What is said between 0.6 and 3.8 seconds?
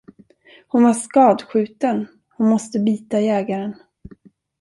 Hon var skadskjuten, hon måste bita jägaren.